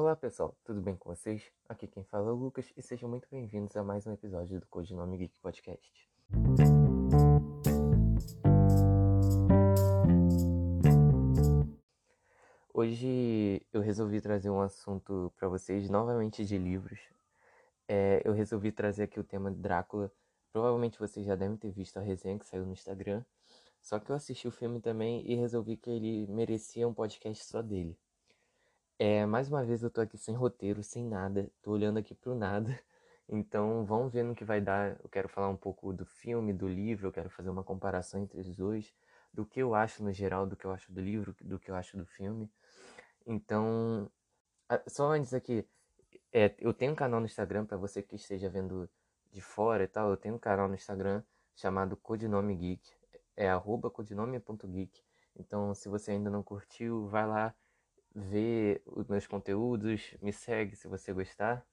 [0.00, 1.42] Olá pessoal, tudo bem com vocês?
[1.68, 4.66] Aqui quem fala é o Lucas e sejam muito bem-vindos a mais um episódio do
[4.68, 6.08] Codinome Geek Podcast.
[12.72, 17.00] Hoje eu resolvi trazer um assunto para vocês novamente de livros.
[17.88, 20.12] É, eu resolvi trazer aqui o tema Drácula.
[20.52, 23.24] Provavelmente vocês já devem ter visto a resenha que saiu no Instagram.
[23.82, 27.60] Só que eu assisti o filme também e resolvi que ele merecia um podcast só
[27.60, 27.98] dele.
[29.00, 32.34] É, mais uma vez eu tô aqui sem roteiro, sem nada, tô olhando aqui pro
[32.34, 32.68] nada.
[33.30, 34.98] Então vamos ver no que vai dar.
[35.02, 38.40] Eu quero falar um pouco do filme, do livro, eu quero fazer uma comparação entre
[38.40, 38.94] os dois,
[39.34, 41.74] do que eu acho no geral, do que eu acho do livro, do que eu
[41.74, 42.50] acho do filme.
[43.26, 44.10] Então,
[44.86, 45.68] só antes aqui,
[46.32, 48.88] é, eu tenho um canal no Instagram para você que esteja vendo
[49.30, 50.10] de fora e tal.
[50.10, 51.22] Eu tenho um canal no Instagram
[51.54, 52.90] chamado Codinome Geek,
[53.36, 55.02] é arroba codinome.geek.
[55.36, 57.54] Então, se você ainda não curtiu, vai lá
[58.14, 61.64] ver os meus conteúdos, me segue se você gostar.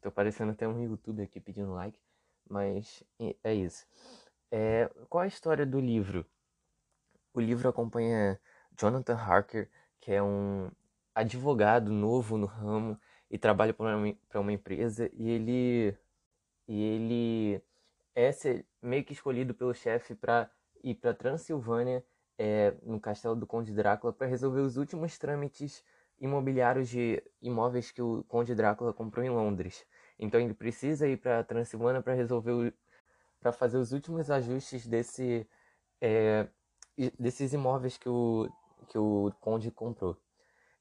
[0.00, 1.98] Tô parecendo até um YouTube aqui pedindo like,
[2.48, 3.02] mas
[3.42, 3.86] é isso.
[4.50, 6.24] É, qual a história do livro?
[7.34, 8.40] O livro acompanha
[8.78, 10.70] Jonathan Harker, que é um
[11.14, 12.98] advogado novo no ramo
[13.30, 15.96] e trabalha para uma, uma empresa e ele
[16.66, 17.62] e ele
[18.14, 18.30] é
[18.82, 20.50] meio que escolhido pelo chefe para
[20.82, 22.04] ir para Transilvânia
[22.38, 25.84] é, no castelo do Conde Drácula para resolver os últimos trâmites
[26.20, 29.84] imobiliários de imóveis que o Conde Drácula comprou em Londres.
[30.18, 32.74] Então ele precisa ir para Transilvânia para resolver
[33.40, 35.46] para fazer os últimos ajustes desse
[36.00, 36.48] é,
[37.18, 38.48] desses imóveis que o
[38.88, 40.16] que o Conde comprou.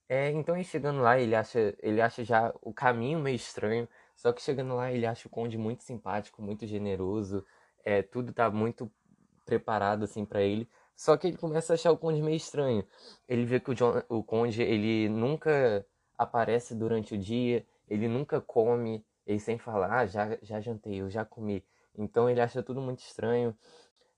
[0.10, 4.32] É, então ele chegando lá, ele acha, ele acha já o caminho meio estranho, só
[4.32, 7.46] que chegando lá ele acha o Conde muito simpático, muito generoso,
[7.84, 8.90] é, tudo tá muito
[9.46, 10.70] preparado assim para ele.
[10.98, 12.84] Só que ele começa a achar o Conde meio estranho.
[13.30, 15.86] Ele vê que o, John, o Conde ele nunca
[16.18, 21.10] aparece durante o dia, ele nunca come, ele sem falar, ah, já, já jantei, eu
[21.10, 21.64] já comi.
[21.96, 23.56] Então ele acha tudo muito estranho.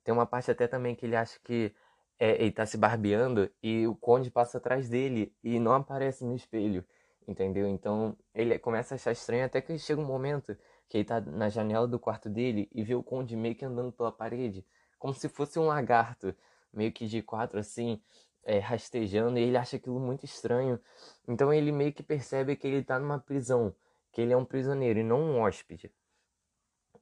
[0.05, 1.75] Tem uma parte até também que ele acha que
[2.17, 6.33] é, ele tá se barbeando e o Conde passa atrás dele e não aparece no
[6.33, 6.85] espelho,
[7.27, 7.67] entendeu?
[7.67, 10.55] Então ele começa a achar estranho até que chega um momento
[10.87, 13.91] que ele tá na janela do quarto dele e vê o Conde meio que andando
[13.91, 14.65] pela parede,
[14.97, 16.33] como se fosse um lagarto
[16.73, 18.01] meio que de quatro assim,
[18.43, 20.79] é, rastejando, e ele acha aquilo muito estranho.
[21.27, 23.75] Então ele meio que percebe que ele está numa prisão,
[24.11, 25.91] que ele é um prisioneiro e não um hóspede.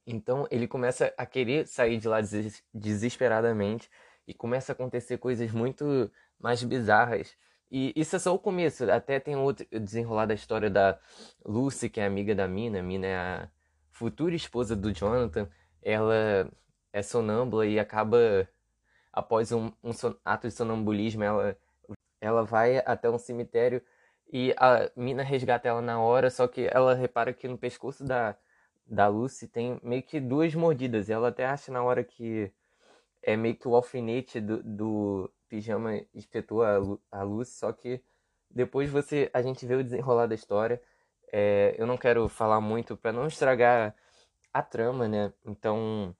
[0.06, 3.90] Então ele começa a querer sair de lá des desesperadamente
[4.26, 7.36] e começa a acontecer coisas muito mais bizarras.
[7.70, 8.90] E isso é só o começo.
[8.90, 10.98] Até tem outro desenrolar da história da
[11.44, 12.78] Lucy, que é amiga da Mina.
[12.78, 13.50] A Mina é a
[13.90, 15.48] futura esposa do Jonathan.
[15.82, 16.50] Ela
[16.92, 18.48] é sonâmbula e acaba
[19.12, 19.90] após um, um
[20.24, 21.56] ato de sonambulismo, ela,
[22.20, 23.82] ela vai até um cemitério
[24.32, 28.36] e a mina resgata ela na hora, só que ela repara que no pescoço da,
[28.86, 31.08] da Lucy tem meio que duas mordidas.
[31.08, 32.52] Ela até acha na hora que
[33.22, 36.76] é meio que o alfinete do, do pijama espetou a,
[37.10, 38.02] a Lucy, só que
[38.50, 40.80] depois você a gente vê o desenrolar da história.
[41.32, 43.94] É, eu não quero falar muito para não estragar
[44.52, 45.32] a trama, né?
[45.44, 46.14] Então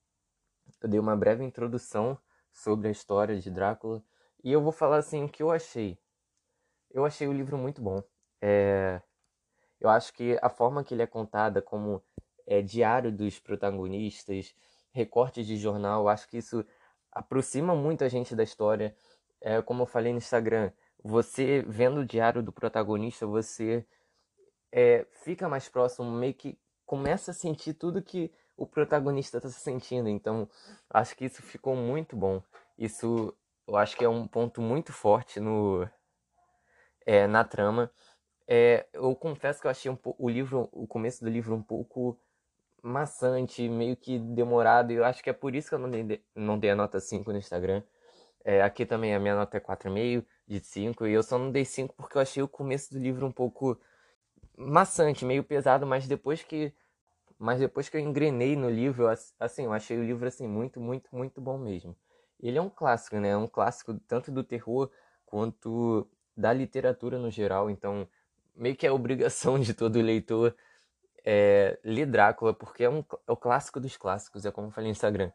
[0.82, 2.18] eu dei uma breve introdução
[2.58, 4.02] sobre a história de Drácula.
[4.42, 5.98] E eu vou falar assim o que eu achei.
[6.90, 8.02] Eu achei o livro muito bom.
[8.40, 9.00] É...
[9.80, 12.02] Eu acho que a forma que ele é contada, como
[12.46, 14.54] é, diário dos protagonistas,
[14.90, 16.64] recortes de jornal, acho que isso
[17.12, 18.96] aproxima muito a gente da história.
[19.40, 23.86] É, como eu falei no Instagram, você vendo o diário do protagonista, você
[24.72, 29.60] é, fica mais próximo, meio que começa a sentir tudo que o protagonista está se
[29.60, 30.08] sentindo.
[30.08, 30.48] Então,
[30.90, 32.42] acho que isso ficou muito bom.
[32.76, 33.34] Isso,
[33.66, 35.88] eu acho que é um ponto muito forte no
[37.06, 37.90] é, na trama.
[38.46, 42.18] É, eu confesso que eu achei um o livro, o começo do livro um pouco
[42.82, 44.92] maçante, meio que demorado.
[44.92, 47.00] E eu acho que é por isso que eu não dei, não dei a nota
[47.00, 47.82] 5 no Instagram.
[48.44, 51.06] É, aqui também a minha nota é 4,5 de 5.
[51.06, 53.78] E eu só não dei 5 porque eu achei o começo do livro um pouco
[54.56, 56.72] maçante, meio pesado, mas depois que
[57.38, 59.06] mas depois que eu engrenei no livro,
[59.38, 61.96] assim, eu achei o livro assim muito, muito, muito bom mesmo.
[62.40, 63.30] Ele é um clássico, né?
[63.30, 64.90] É um clássico tanto do terror
[65.26, 68.08] quanto da literatura no geral, então
[68.54, 70.54] meio que é obrigação de todo leitor
[71.24, 74.88] é, ler Drácula, porque é, um, é o clássico dos clássicos, é como eu falei
[74.88, 75.30] no Instagram.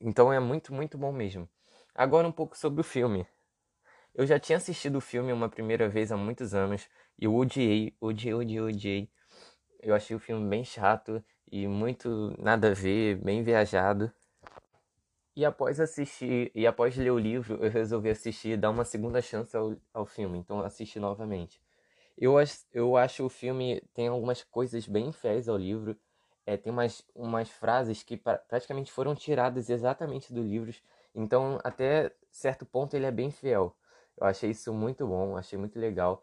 [0.00, 1.48] Então é muito, muito bom mesmo.
[1.94, 3.26] Agora um pouco sobre o filme.
[4.14, 6.88] Eu já tinha assistido o filme uma primeira vez há muitos anos
[7.18, 9.10] e eu odiei, odiei, odiei, odiei.
[9.82, 14.10] Eu achei o filme bem chato e muito nada a ver, bem viajado.
[15.34, 19.56] E após assistir, e após ler o livro, eu resolvi assistir, dar uma segunda chance
[19.56, 21.60] ao, ao filme, então assisti novamente.
[22.18, 22.34] Eu,
[22.72, 25.96] eu acho o filme tem algumas coisas bem fiéis ao livro.
[26.46, 30.74] É, tem umas, umas frases que pra- praticamente foram tiradas exatamente do livro.
[31.14, 33.76] Então, até certo ponto, ele é bem fiel.
[34.18, 36.22] Eu achei isso muito bom, achei muito legal.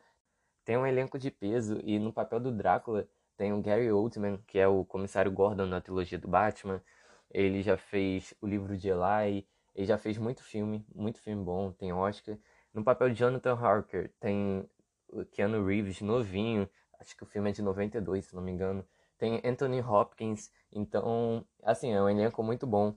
[0.66, 3.08] Tem um elenco de peso e no papel do Drácula
[3.40, 6.84] tem o Gary Oldman, que é o comissário Gordon na trilogia do Batman.
[7.32, 11.72] Ele já fez o livro de Eli, ele já fez muito filme, muito filme bom,
[11.72, 12.38] tem Oscar.
[12.74, 14.70] No papel de Jonathan Harker tem
[15.08, 16.70] o Keanu Reeves novinho,
[17.00, 18.86] acho que o filme é de 92, se não me engano.
[19.18, 22.94] Tem Anthony Hopkins, então, assim, é um elenco muito bom.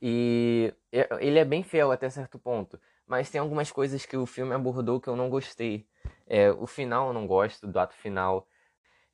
[0.00, 0.72] E
[1.18, 5.00] ele é bem fiel até certo ponto, mas tem algumas coisas que o filme abordou
[5.00, 5.88] que eu não gostei.
[6.24, 8.46] É, o final eu não gosto, do ato final.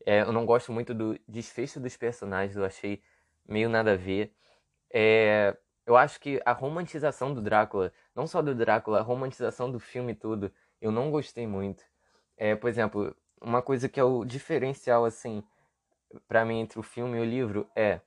[0.07, 3.03] É, eu não gosto muito do desfecho dos personagens, eu achei
[3.47, 4.35] meio nada a ver.
[4.93, 5.57] É,
[5.87, 10.15] eu acho que a romantização do Drácula, não só do Drácula, a romantização do filme
[10.15, 11.85] todo, eu não gostei muito.
[12.37, 15.43] É, por exemplo, uma coisa que é o diferencial, assim,
[16.29, 18.01] pra mim entre o filme e o livro é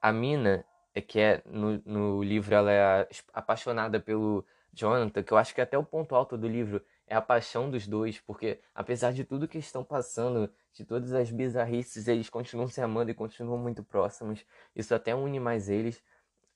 [0.00, 5.38] a mina, é que é no, no livro ela é apaixonada pelo Jonathan, que eu
[5.38, 9.12] acho que até o ponto alto do livro é a paixão dos dois, porque apesar
[9.12, 13.58] de tudo que estão passando, de todas as bizarrices, eles continuam se amando e continuam
[13.58, 14.44] muito próximos.
[14.74, 16.02] Isso até une mais eles.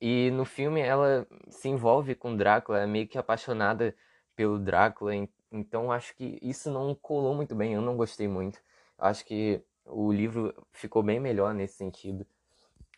[0.01, 3.95] E no filme ela se envolve com Drácula, é meio que apaixonada
[4.37, 8.61] pelo Drácula, en- então acho que isso não colou muito bem, eu não gostei muito.
[8.99, 12.27] Acho que o livro ficou bem melhor nesse sentido.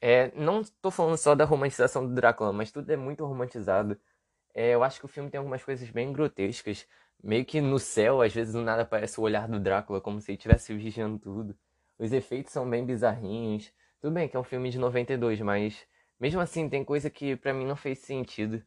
[0.01, 3.99] É, não estou falando só da romantização do Drácula, mas tudo é muito romantizado.
[4.55, 6.87] É, eu acho que o filme tem algumas coisas bem grotescas.
[7.23, 10.33] Meio que no céu, às vezes do nada aparece o olhar do Drácula, como se
[10.33, 11.57] ele estivesse vigiando tudo.
[11.99, 13.73] Os efeitos são bem bizarrinhos.
[14.01, 15.87] Tudo bem que é um filme de 92, mas
[16.19, 18.63] mesmo assim tem coisa que pra mim não fez sentido.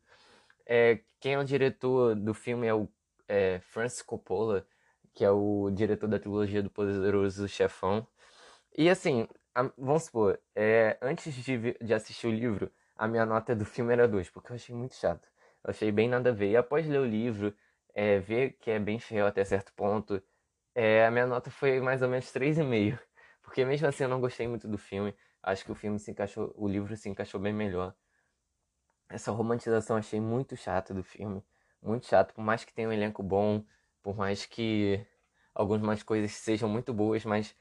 [0.65, 2.87] É, quem é o diretor do filme é o
[3.27, 4.67] é, Francis Coppola,
[5.13, 8.07] que é o diretor da trilogia do Poderoso Chefão.
[8.77, 13.55] E assim, a- vamos supor, é, antes de, de assistir o livro, a minha nota
[13.55, 15.27] do filme era 2, porque eu achei muito chato.
[15.63, 16.51] Eu achei bem nada a ver.
[16.51, 17.53] E após ler o livro,
[17.95, 20.21] é, ver que é bem fiel até certo ponto,
[20.75, 22.99] é, a minha nota foi mais ou menos 3,5.
[23.41, 25.15] Porque mesmo assim eu não gostei muito do filme.
[25.43, 27.95] Acho que o filme se encaixou, o livro se encaixou bem melhor.
[29.09, 31.43] Essa romantização achei muito chata do filme.
[31.81, 33.63] Muito chato, por mais que tenha um elenco bom,
[34.01, 35.05] por mais que
[35.53, 37.55] algumas coisas sejam muito boas, mas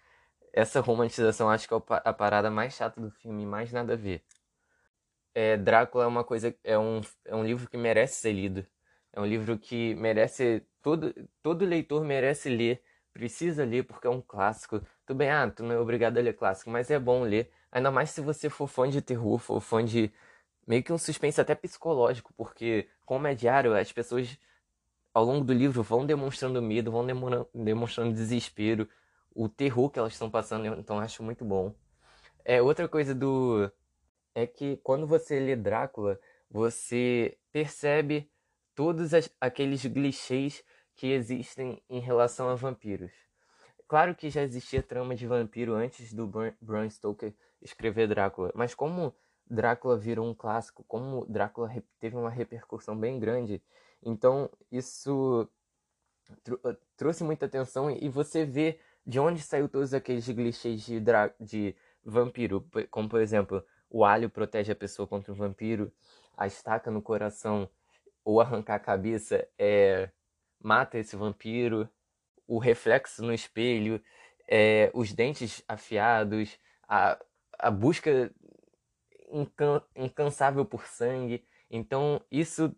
[0.52, 4.24] essa romantização acho que é a parada mais chata do filme, mais nada a ver.
[5.34, 8.66] É, Drácula é uma coisa, é um, é um livro que merece ser lido.
[9.14, 12.82] É um livro que merece, todo, todo leitor merece ler,
[13.12, 14.80] precisa ler porque é um clássico.
[15.06, 17.48] Tudo bem, ah, tu não é obrigado a ler clássico, mas é bom ler.
[17.70, 20.12] Ainda mais se você for fã de terror, for fã de
[20.66, 24.36] meio que um suspense até psicológico, porque como é diário, as pessoas
[25.14, 27.06] ao longo do livro vão demonstrando medo, vão
[27.54, 28.88] demonstrando desespero,
[29.32, 31.72] o terror que elas estão passando, então acho muito bom.
[32.44, 33.70] É outra coisa do
[34.34, 36.18] é que quando você lê Drácula,
[36.50, 38.28] você percebe
[38.74, 43.12] todos as- aqueles clichês que existem em relação a vampiros.
[43.86, 46.26] Claro que já existia trama de vampiro antes do
[46.60, 49.14] Bram Stoker escrever Drácula, mas como
[49.46, 53.62] Drácula virou um clássico, como Drácula teve uma repercussão bem grande,
[54.02, 55.48] então isso
[56.64, 61.00] eh, trouxe muita atenção e você vê de onde saiu todos aqueles clichês de,
[61.40, 65.92] de vampiro, como por exemplo, o alho protege a pessoa contra o vampiro,
[66.36, 67.68] a estaca no coração
[68.24, 70.10] ou arrancar a cabeça é
[70.62, 71.88] mata esse vampiro,
[72.46, 74.02] o reflexo no espelho,
[74.48, 77.18] é, os dentes afiados, a,
[77.58, 78.32] a busca
[79.30, 81.44] incan- incansável por sangue.
[81.70, 82.74] Então, isso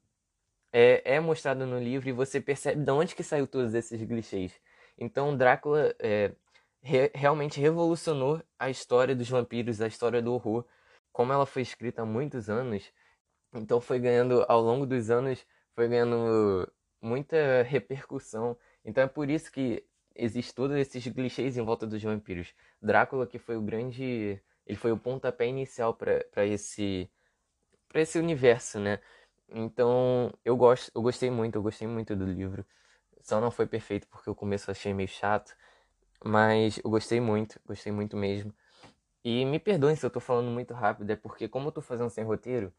[0.73, 4.53] é, é mostrado no livro e você percebe de onde que saiu todos esses clichês.
[4.99, 6.33] Então, Drácula é,
[6.83, 10.65] re- realmente revolucionou a história dos vampiros, a história do horror.
[11.13, 12.93] Como ela foi escrita há muitos anos,
[13.57, 15.45] então foi ganhando, ao longo dos anos,
[15.75, 16.71] foi ganhando
[17.01, 18.57] muita repercussão.
[18.85, 19.85] Então é por isso que
[20.15, 22.55] existe todos esses clichês em volta dos vampiros.
[22.81, 27.11] Drácula que foi o grande, ele foi o pontapé inicial para esse
[27.89, 29.01] para esse universo, né?
[29.49, 32.65] Então eu gosto, eu gostei muito, eu gostei muito do livro.
[33.23, 35.57] Só não foi perfeito porque o começo eu achei meio chato,
[36.25, 38.55] mas eu gostei muito, gostei muito mesmo.
[39.25, 42.11] E me perdoem se eu tô falando muito rápido, é porque como eu tô fazendo
[42.11, 42.73] sem roteiro,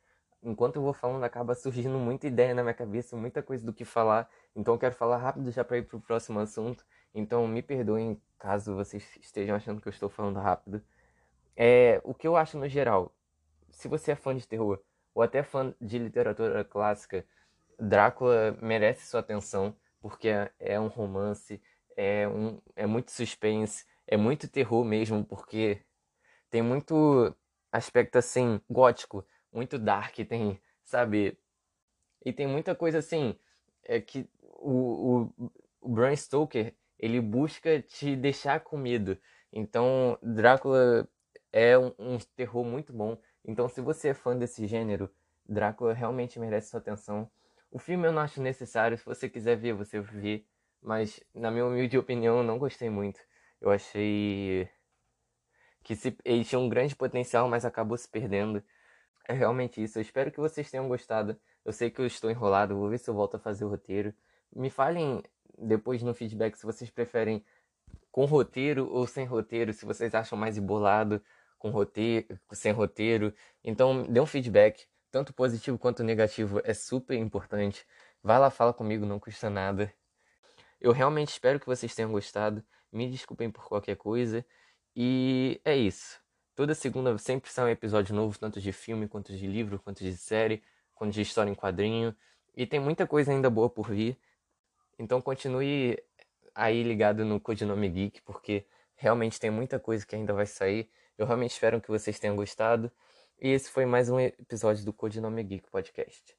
[0.43, 3.85] enquanto eu vou falando acaba surgindo muita ideia na minha cabeça, muita coisa do que
[3.85, 4.29] falar.
[4.55, 6.85] Então eu quero falar rápido já para ir pro próximo assunto.
[7.13, 10.81] Então me perdoem caso vocês estejam achando que eu estou falando rápido.
[11.55, 13.15] É, o que eu acho no geral,
[13.69, 14.79] se você é fã de terror
[15.13, 17.25] ou até fã de literatura clássica,
[17.79, 21.61] Drácula merece sua atenção porque é, é um romance,
[21.95, 25.81] é, um, é muito suspense, é muito terror mesmo, porque
[26.49, 27.35] tem muito
[27.71, 31.37] aspecto assim, gótico, muito dark, tem, sabe?
[32.25, 33.37] E tem muita coisa assim,
[33.83, 35.51] é que o, o,
[35.81, 39.17] o Bram Stoker, ele busca te deixar com medo.
[39.51, 41.07] Então, Drácula
[41.51, 43.17] é um, um terror muito bom.
[43.45, 45.09] Então, se você é fã desse gênero,
[45.47, 47.29] Drácula realmente merece sua atenção.
[47.71, 50.45] O filme eu não acho necessário, se você quiser ver, você vê.
[50.81, 53.19] Mas, na minha humilde opinião, eu não gostei muito.
[53.61, 54.69] Eu achei
[55.83, 58.61] que se, ele tinha um grande potencial, mas acabou se perdendo.
[59.27, 59.97] É realmente isso.
[59.97, 61.37] Eu espero que vocês tenham gostado.
[61.65, 64.13] Eu sei que eu estou enrolado, vou ver se eu volto a fazer o roteiro.
[64.55, 65.21] Me falem
[65.57, 67.43] depois no feedback se vocês preferem
[68.11, 71.21] com roteiro ou sem roteiro, se vocês acham mais embolado
[71.59, 73.33] com roteiro, sem roteiro.
[73.63, 77.85] Então, dê um feedback, tanto positivo quanto negativo, é super importante.
[78.23, 79.93] Vai lá, fala comigo, não custa nada.
[80.79, 82.63] Eu realmente espero que vocês tenham gostado.
[82.91, 84.45] Me desculpem por qualquer coisa.
[84.95, 86.19] E é isso.
[86.57, 90.17] Toda segunda sempre sai um episódio novo, tanto de filme, quanto de livro, quanto de
[90.17, 90.63] série,
[90.95, 92.15] quanto de história em quadrinho.
[92.55, 94.17] E tem muita coisa ainda boa por vir.
[94.97, 96.01] Então continue
[96.55, 100.89] aí ligado no Codinome Geek, porque realmente tem muita coisa que ainda vai sair.
[101.15, 102.91] Eu realmente espero que vocês tenham gostado.
[103.39, 106.35] E esse foi mais um episódio do Codinome Geek Podcast.